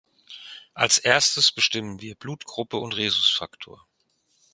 Als 0.73 0.97
Erstes 0.97 1.51
bestimmen 1.51 2.01
wir 2.01 2.15
Blutgruppe 2.15 2.77
und 2.77 2.95
Rhesusfaktor. 2.95 3.85